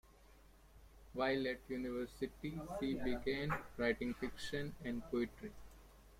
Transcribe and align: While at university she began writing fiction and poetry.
While 1.13 1.45
at 1.47 1.59
university 1.69 2.59
she 2.79 2.95
began 2.95 3.53
writing 3.77 4.15
fiction 4.15 4.73
and 4.83 5.03
poetry. 5.11 5.51